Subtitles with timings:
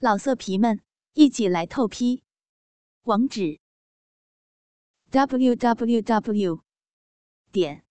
[0.00, 0.80] 老色皮们，
[1.14, 2.22] 一起来透批！
[3.02, 3.58] 网址
[5.10, 6.62] ：w w w
[7.50, 7.84] 点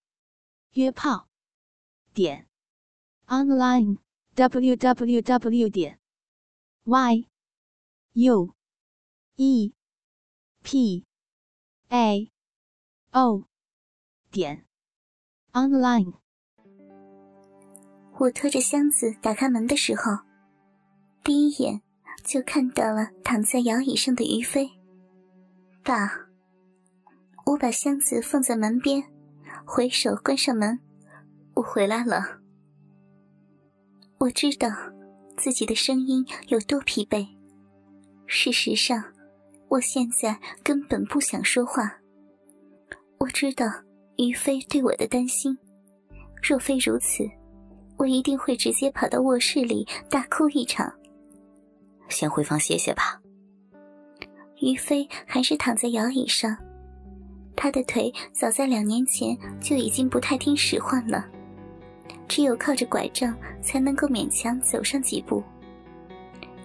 [0.72, 1.28] 约炮
[2.14, 2.48] 点
[3.26, 3.98] online
[4.36, 6.00] w w w 点
[6.86, 7.28] y
[8.14, 8.56] u
[9.36, 9.74] e
[10.64, 11.06] p
[11.90, 12.32] a
[13.12, 13.44] o
[14.32, 14.66] 点
[15.52, 16.14] online。
[18.18, 20.24] 我拖着箱子打开门的时候，
[21.22, 21.87] 第一眼。
[22.24, 24.70] 就看到了躺在摇椅上的于飞。
[25.84, 26.12] 爸，
[27.46, 29.04] 我把箱子放在门边，
[29.66, 30.80] 回手关上门。
[31.56, 32.40] 我回来了。
[34.20, 34.70] 我知道
[35.38, 37.28] 自己的声音有多疲惫。
[38.26, 39.04] 事实上，
[39.70, 42.00] 我现在根本不想说话。
[43.20, 43.66] 我知道
[44.18, 45.58] 于飞对我的担心。
[46.44, 47.24] 若非如此，
[47.98, 50.94] 我一定会直接跑到卧室里大哭一场。
[52.10, 53.20] 先回房歇歇吧。
[54.60, 56.58] 于飞还是躺在摇椅上，
[57.56, 61.26] 他的腿早在两年前就已经不太听使唤了，
[62.28, 65.44] 只有靠着拐杖才能够勉强走上几步。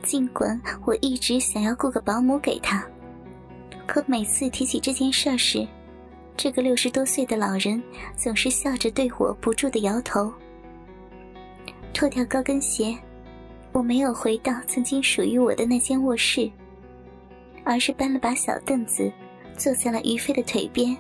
[0.02, 2.84] 尽管我一直想要雇个保姆给他，
[3.86, 5.68] 可每次提起这件事时，
[6.36, 7.80] 这个六十多岁的老人
[8.16, 10.32] 总是笑着对我不住的摇头。
[11.92, 12.98] 脱掉高跟鞋。
[13.72, 16.50] 我没有回到曾经属于我的那间卧室，
[17.64, 19.10] 而是搬了把小凳子，
[19.56, 20.96] 坐在了于飞的腿边，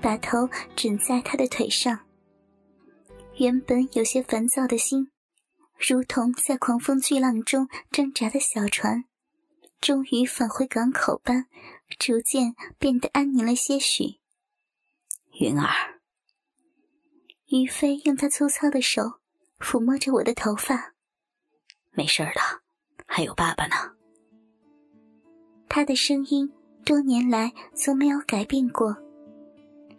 [0.00, 1.98] 把头枕在他的腿上。
[3.38, 5.10] 原本有些烦躁的心，
[5.78, 9.04] 如同在狂风巨浪中挣扎的小船，
[9.80, 11.46] 终于返回港口般，
[11.98, 14.20] 逐渐变得安宁了些许。
[15.40, 16.00] 云儿，
[17.46, 19.18] 于飞用他粗糙的手
[19.58, 20.93] 抚摸着我的头发。
[21.94, 22.40] 没事的，
[23.06, 23.74] 还有爸爸呢。
[25.68, 26.52] 他的声音
[26.84, 28.96] 多年来从没有改变过，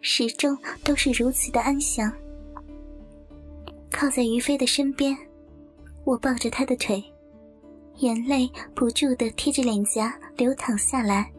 [0.00, 2.12] 始终都是如此的安详。
[3.90, 5.16] 靠在于飞的身边，
[6.04, 7.02] 我抱着他的腿，
[7.96, 11.32] 眼泪不住的贴着脸颊流淌下来。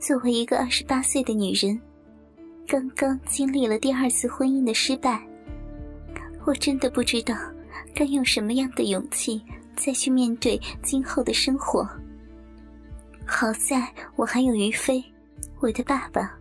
[0.00, 1.78] 作为一个二十八岁的女人，
[2.66, 5.22] 刚刚经历了第二次婚姻的失败，
[6.46, 7.34] 我真的不知道。
[7.98, 9.42] 该用什么样的勇气
[9.74, 11.84] 再去面对今后的生活？
[13.26, 15.04] 好在我还有于飞，
[15.58, 16.38] 我的爸爸。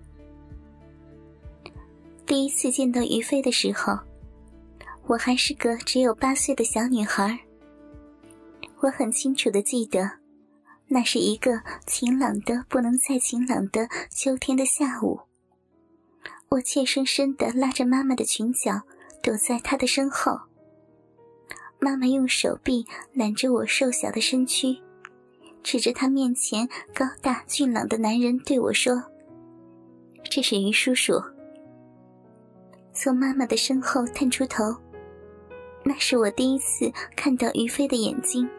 [2.27, 3.97] 第一次见到于飞的时候，
[5.07, 7.39] 我还是个只有八岁的小女孩。
[8.81, 10.11] 我很清楚的记得，
[10.85, 15.19] 那是一个晴朗的不能再晴朗的秋天的下午。
[16.49, 18.83] 我怯生生的拉着妈妈的裙角，
[19.23, 20.39] 躲在她的身后。
[21.79, 24.75] 妈妈用手臂揽着我瘦小的身躯，
[25.61, 29.03] 指着他面前高大俊朗的男人对我说
[30.29, 31.21] ：“这是于叔叔。”
[32.93, 34.75] 从妈妈的身后探出头，
[35.83, 38.49] 那是我第一次看到于飞的眼睛。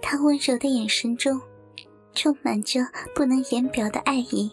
[0.00, 1.38] 他温柔的眼神中，
[2.14, 2.80] 充满着
[3.14, 4.50] 不能言表的爱意。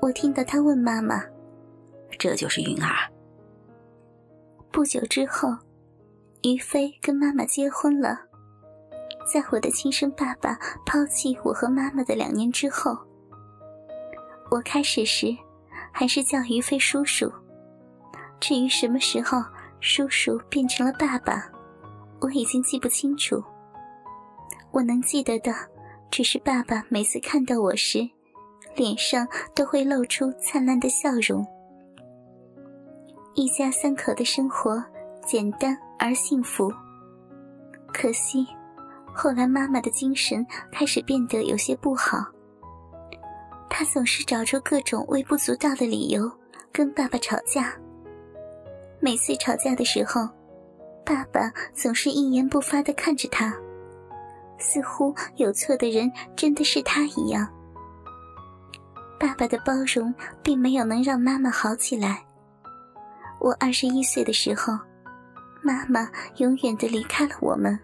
[0.00, 1.22] 我听到他问妈妈
[2.18, 3.12] ：“这就是云儿。”
[4.72, 5.54] 不久之后。
[6.46, 8.20] 于飞跟妈妈结婚了，
[9.26, 12.96] 在我的亲生爸爸抛弃我和妈妈的两年之后，
[14.48, 15.36] 我开始时
[15.90, 17.28] 还是叫于飞叔叔。
[18.38, 19.42] 至于什么时候
[19.80, 21.50] 叔叔变成了爸爸，
[22.20, 23.42] 我已经记不清楚。
[24.70, 25.52] 我能记得的，
[26.12, 28.08] 只是爸爸每次看到我时，
[28.76, 31.44] 脸上都会露出灿烂的笑容。
[33.34, 34.80] 一家三口的生活
[35.26, 35.76] 简单。
[35.98, 36.70] 而幸福。
[37.90, 38.46] 可惜，
[39.14, 42.18] 后来妈妈的精神开始变得有些不好。
[43.70, 46.30] 她总是找出各种微不足道的理由
[46.70, 47.74] 跟爸爸吵架。
[49.00, 50.28] 每次吵架的时候，
[51.02, 53.54] 爸爸总是一言不发的看着她，
[54.58, 57.48] 似乎有错的人真的是他一样。
[59.18, 62.22] 爸爸的包容并没有能让妈妈好起来。
[63.40, 64.78] 我二十一岁的时候。
[65.66, 67.76] 妈妈永远的离开了我们。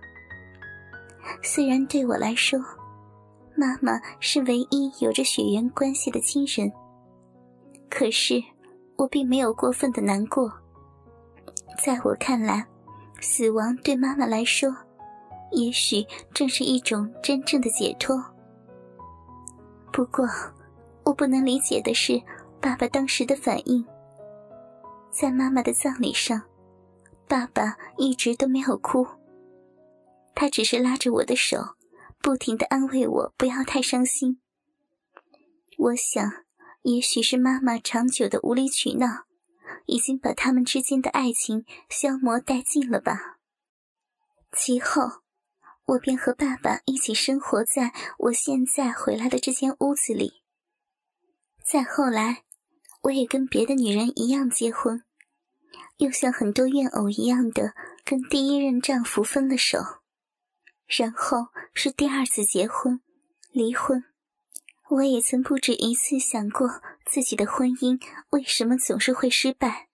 [1.42, 2.60] 虽然对我来说，
[3.56, 6.72] 妈妈是唯一有着血缘关系的亲人，
[7.90, 8.40] 可是
[8.94, 10.48] 我并没有过分的难过。
[11.82, 12.64] 在我看来，
[13.20, 14.72] 死亡对妈妈来说，
[15.50, 18.24] 也许正是一种真正的解脱。
[19.92, 20.24] 不过，
[21.02, 22.22] 我不能理解的是
[22.60, 23.84] 爸爸当时的反应。
[25.10, 26.40] 在妈妈的葬礼上。
[27.32, 29.06] 爸爸一直都没有哭。
[30.34, 31.76] 他只是拉着我的手，
[32.20, 34.38] 不停的安慰我不要太伤心。
[35.78, 36.30] 我想，
[36.82, 39.24] 也许是妈妈长久的无理取闹，
[39.86, 43.38] 已经把他们之间的爱情消磨殆尽了吧。
[44.54, 45.22] 其后，
[45.86, 50.42] 我便和爸爸一起生活在我现在回来的这间屋子里。
[51.64, 52.44] 再后来，
[53.04, 55.02] 我也跟别的女人一样结婚，
[55.98, 57.74] 又像很多怨偶一样的
[58.04, 59.78] 跟第一任丈夫分了手，
[60.86, 63.00] 然后是第二次结婚，
[63.52, 64.04] 离婚。
[64.90, 67.98] 我也曾不止一次想过自己的婚姻
[68.30, 69.88] 为什么总是会失败，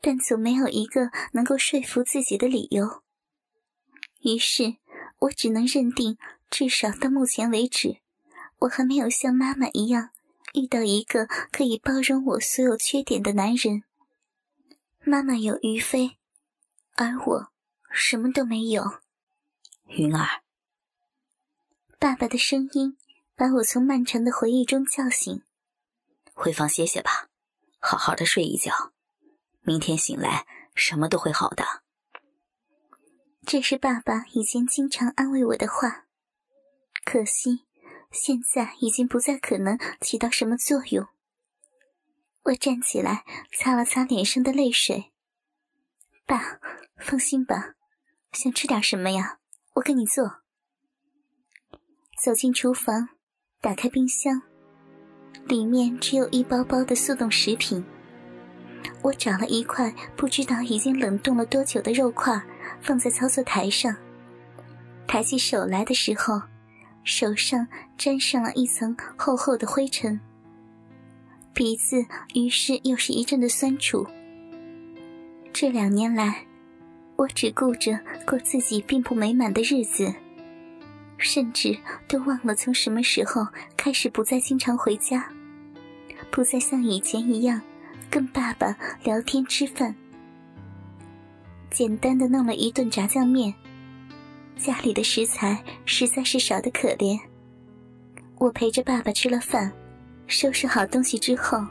[0.00, 3.02] 但总没有一个能够说服自己的理由。
[4.22, 4.76] 于是，
[5.20, 6.16] 我只能认定，
[6.50, 7.98] 至少到目前为止，
[8.58, 10.10] 我还没有像妈妈一样
[10.54, 13.82] 遇到一个可以包容我所有缺点的男人。
[15.08, 16.18] 妈妈有于飞，
[16.96, 17.52] 而我
[17.90, 19.00] 什么都没有。
[19.86, 20.42] 云儿，
[21.98, 22.98] 爸爸的声音
[23.34, 25.42] 把我从漫长的回忆中叫醒。
[26.34, 27.30] 回房歇歇吧，
[27.78, 28.92] 好好的睡一觉，
[29.62, 31.64] 明天醒来什么都会好的。
[33.46, 36.04] 这是爸爸以前经常安慰我的话，
[37.06, 37.64] 可惜
[38.10, 41.08] 现在已经不再可能起到什么作用。
[42.48, 45.12] 我站起来，擦了擦脸上的泪水。
[46.26, 46.58] 爸，
[46.98, 47.74] 放心吧，
[48.32, 49.38] 想吃点什么呀？
[49.74, 50.40] 我给你做。
[52.22, 53.10] 走进厨房，
[53.60, 54.42] 打开冰箱，
[55.46, 57.84] 里面只有一包包的速冻食品。
[59.02, 62.40] 我找了一块不知道已经冷冻了多久的肉块。
[62.80, 63.96] 放在操作台上，
[65.06, 66.40] 抬起手来的时候，
[67.02, 67.66] 手上
[67.96, 70.20] 沾上了一层厚厚的灰尘，
[71.52, 72.04] 鼻子
[72.34, 74.06] 于是又是一阵的酸楚。
[75.52, 76.46] 这两年来，
[77.16, 80.14] 我只顾着过自己并不美满的日子，
[81.16, 83.46] 甚至都忘了从什么时候
[83.76, 85.28] 开始不再经常回家，
[86.30, 87.60] 不再像以前一样
[88.08, 89.94] 跟爸爸聊天吃饭。
[91.70, 93.52] 简单的弄了一顿炸酱面。
[94.56, 97.18] 家里的食材实在是少得可怜。
[98.38, 99.72] 我陪着爸爸吃了饭，
[100.28, 101.66] 收拾好东西之后，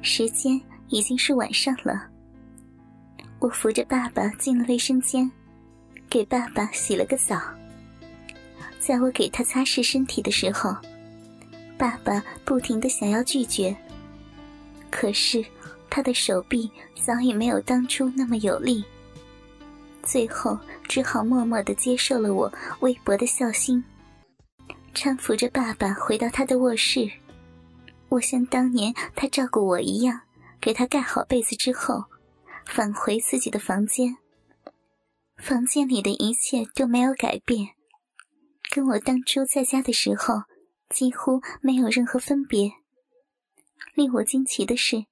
[0.00, 2.08] 时间已经是晚上了。
[3.38, 5.30] 我扶着爸爸进了卫生间，
[6.08, 7.38] 给爸爸洗了个澡。
[8.80, 10.74] 在我给他擦拭身体的时候，
[11.76, 13.76] 爸爸不停的想要拒绝，
[14.90, 15.44] 可是
[15.90, 18.82] 他的手臂早已没有当初那么有力。
[20.02, 22.50] 最后只好默默的接受了我
[22.80, 23.84] 微薄的孝心，
[24.94, 27.10] 搀扶着爸爸回到他的卧室。
[28.10, 30.22] 我像当年他照顾我一样，
[30.60, 32.04] 给他盖好被子之后，
[32.66, 34.16] 返回自己的房间。
[35.36, 37.68] 房间里的一切都没有改变，
[38.72, 40.42] 跟我当初在家的时候
[40.88, 42.72] 几乎没有任何分别。
[43.94, 45.04] 令我惊奇的是，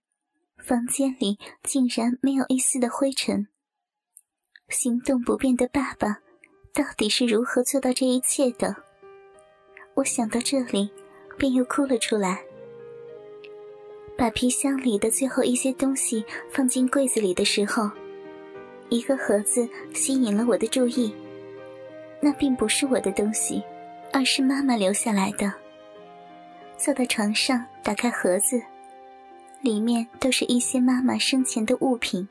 [0.57, 3.47] 房间里竟然没有一丝的灰尘。
[4.69, 6.21] 行动不便的爸爸，
[6.73, 8.75] 到底是如何做到这一切的？
[9.95, 10.91] 我想到这里，
[11.39, 12.46] 便又哭了出来。
[14.17, 17.91] 把皮箱里的最后一些东西放进柜子里的时候，
[18.89, 21.15] 一个盒子吸引了我的注意。
[22.21, 23.63] 那并不是我的东西，
[24.13, 25.53] 而是妈妈留下来的。
[26.79, 28.61] 坐在床上，打开盒子，
[29.61, 32.27] 里面都是一些妈妈生前的物品。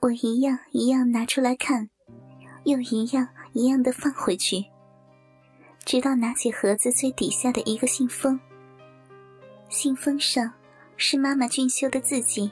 [0.00, 1.90] 我一样一样拿出来看，
[2.64, 4.64] 又一样一样的放回去，
[5.84, 8.40] 直到拿起盒子最底下的一个信封。
[9.70, 10.52] 信封上
[10.96, 12.50] 是妈妈俊秀的字迹，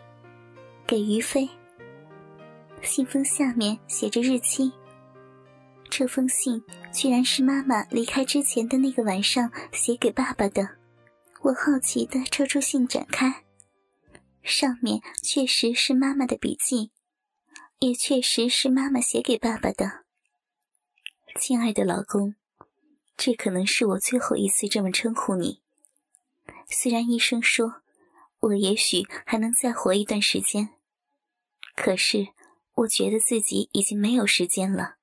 [0.87, 1.49] 给于飞。
[2.81, 4.73] 信封下面写着日期。
[5.91, 10.77] 这封信居然是妈妈离开之前的那个晚上写给爸爸的。
[11.43, 13.43] 我好奇的抽出信展开，
[14.45, 16.93] 上面确实是妈妈的笔记。
[17.81, 20.05] 也确实是妈妈写给爸爸的，
[21.39, 22.37] 亲爱的老公，
[23.17, 25.63] 这可能是我最后一次这么称呼你。
[26.69, 27.83] 虽然医生说
[28.41, 30.71] 我也许还能再活一段时间，
[31.75, 32.29] 可是
[32.75, 34.97] 我觉得自己已经没有时间了。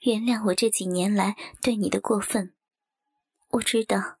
[0.00, 2.52] 原谅我这几年来对你的过分，
[3.50, 4.16] 我知道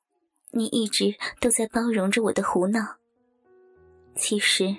[0.52, 2.96] 你一直都在包容着我的胡闹。
[4.14, 4.76] 其实。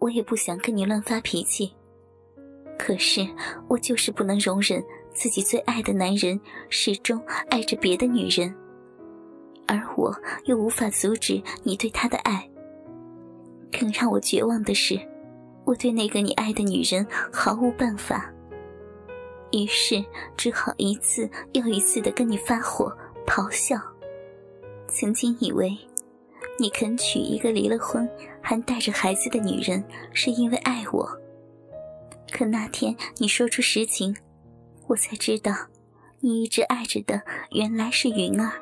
[0.00, 1.72] 我也不想跟你乱发脾气，
[2.78, 3.26] 可是
[3.70, 6.38] 我就是不能容忍自己最爱的男人
[6.68, 8.54] 始终爱着别的女人，
[9.78, 10.14] 而我
[10.44, 12.48] 又无法阻止你对他的爱。
[13.72, 14.98] 更让我绝望的是，
[15.64, 18.30] 我对那个你爱的女人毫无办法。
[19.52, 20.04] 于是
[20.36, 23.76] 只好一次又一次的跟你发火咆哮。
[24.88, 25.76] 曾经以为，
[26.58, 28.08] 你肯娶一个离了婚
[28.40, 31.20] 还带着孩子的女人，是因为爱我。
[32.32, 34.16] 可那天你说出实情，
[34.88, 35.52] 我才知道，
[36.20, 38.52] 你一直爱着的原来是云儿。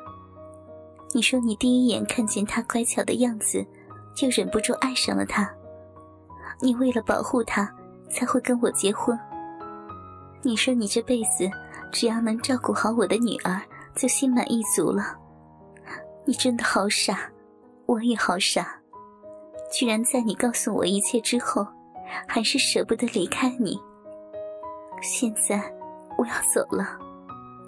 [1.15, 3.63] 你说你第一眼看见他乖巧的样子，
[4.15, 5.47] 就忍不住爱上了他。
[6.59, 7.71] 你为了保护他，
[8.09, 9.17] 才会跟我结婚。
[10.41, 11.49] 你说你这辈子
[11.91, 13.61] 只要能照顾好我的女儿，
[13.95, 15.15] 就心满意足了。
[16.25, 17.29] 你真的好傻，
[17.85, 18.75] 我也好傻，
[19.71, 21.65] 居然在你告诉我一切之后，
[22.27, 23.79] 还是舍不得离开你。
[25.01, 25.61] 现在
[26.17, 26.97] 我要走了，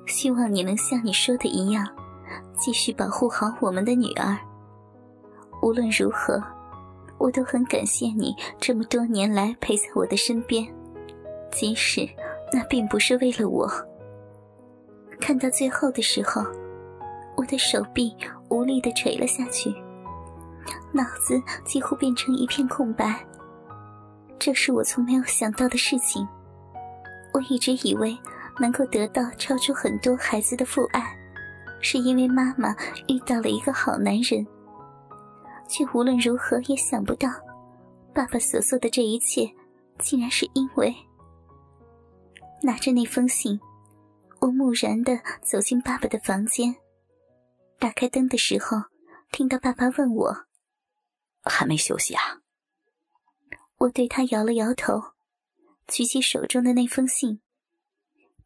[0.07, 1.87] 希望你能像你说的一样，
[2.57, 4.37] 继续保护好我们的女儿。
[5.61, 6.41] 无论如何，
[7.17, 10.65] 我都很感谢你这么多年来陪在我的身边，
[11.51, 12.07] 即使
[12.51, 13.69] 那并不是为了我。
[15.19, 16.43] 看到最后的时候。
[17.37, 18.15] 我的手臂
[18.49, 19.69] 无力的垂了下去，
[20.93, 23.19] 脑子几乎变成一片空白。
[24.39, 26.25] 这是我从没有想到的事情。
[27.33, 28.17] 我一直以为
[28.57, 31.13] 能够得到超出很多孩子的父爱，
[31.81, 32.75] 是因为妈妈
[33.07, 34.45] 遇到了一个好男人，
[35.67, 37.29] 却无论如何也想不到，
[38.13, 39.53] 爸爸所做的这一切，
[39.99, 40.95] 竟然是因为
[42.61, 43.59] 拿着那封信，
[44.39, 46.75] 我木然的走进爸爸的房间。
[47.77, 48.77] 打开灯的时候，
[49.31, 50.45] 听到爸爸问我
[51.43, 52.21] ：“还没休息啊？”
[53.77, 55.01] 我对他摇了摇头，
[55.87, 57.41] 举起手中的那封信。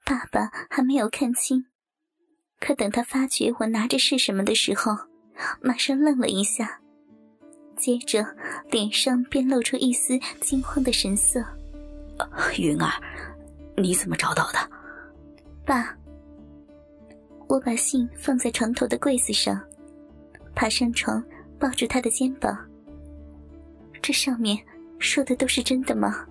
[0.04, 1.68] 爸爸还没有看清，
[2.60, 4.92] 可等他发觉我拿着是什么的时候，
[5.62, 6.80] 马上愣了一下，
[7.78, 8.26] 接着
[8.70, 11.44] 脸上便露出一丝惊慌的神色。
[12.60, 12.92] “云儿，
[13.78, 14.60] 你怎么找到的？”
[15.66, 15.96] 爸。
[17.48, 19.60] 我把信放在床头的柜子上，
[20.54, 21.24] 爬上床，
[21.58, 22.56] 抱住他的肩膀。
[24.04, 24.56] 这上面
[25.00, 26.28] 说的都是真的吗？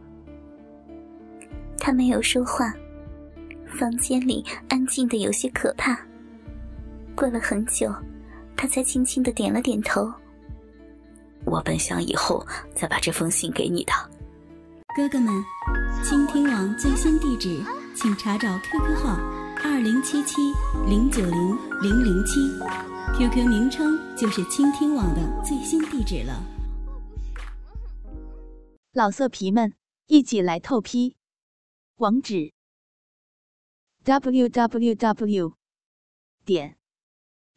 [1.77, 2.73] 他没有说话，
[3.67, 5.99] 房间里安静的有些可怕。
[7.19, 7.93] 过了很久，
[8.57, 10.09] 他才轻轻的点了点头。
[11.45, 12.47] 我本想以后
[12.77, 13.93] 再把这封信给你的。
[14.95, 15.45] 哥哥们，
[16.05, 17.61] 倾听网最新地址，
[17.93, 19.19] 请查找 QQ 号。
[19.65, 20.37] 二零七七
[20.89, 22.39] 零九零零零七
[23.17, 26.41] ，QQ 名称就是倾听网的最新地址了。
[28.93, 29.75] 老色皮们，
[30.07, 31.17] 一起来透批！
[31.97, 32.53] 网址
[34.05, 35.55] ：w w w
[36.45, 36.78] 点